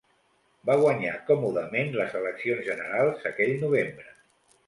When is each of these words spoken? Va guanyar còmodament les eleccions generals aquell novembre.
Va 0.69 0.75
guanyar 0.83 1.11
còmodament 1.27 1.93
les 1.99 2.17
eleccions 2.21 2.65
generals 2.69 3.27
aquell 3.33 3.55
novembre. 3.67 4.09